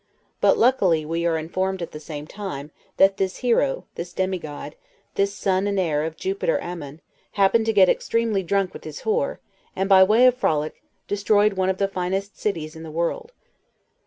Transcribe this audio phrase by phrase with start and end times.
[0.39, 4.75] But, luckily, we are informed at the same time, that this hero, this demi god,
[5.13, 7.01] this son and heir of Jupiter Ammon,
[7.33, 9.35] happened to get extremely drunk with his w e;
[9.75, 13.31] and, by way of frolic, destroyed one of the finest cities in the world.